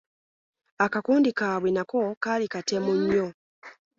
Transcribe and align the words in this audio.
Akakundi 0.85 1.29
kaabwe 1.37 1.69
nako 1.73 1.99
kaali 2.23 2.45
katemu 2.53 2.91
nnyo. 2.97 3.27